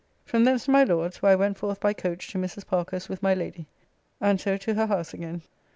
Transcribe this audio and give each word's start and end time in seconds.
From 0.25 0.45
thence 0.45 0.65
to 0.65 0.71
my 0.71 0.83
Lord's, 0.83 1.21
where 1.21 1.31
I 1.31 1.35
went 1.35 1.57
forth 1.59 1.79
by 1.79 1.93
coach 1.93 2.29
to 2.29 2.39
Mrs. 2.39 2.65
Parker's 2.65 3.07
with 3.07 3.21
my 3.21 3.35
Lady, 3.35 3.67
and 4.19 4.41
so 4.41 4.57
to 4.57 4.73
her 4.73 4.87
house 4.87 5.13
again. 5.13 5.43